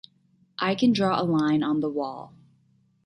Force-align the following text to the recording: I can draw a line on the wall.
I 0.57 0.73
can 0.73 0.93
draw 0.93 1.21
a 1.21 1.21
line 1.21 1.61
on 1.61 1.79
the 1.81 1.87
wall. 1.87 2.33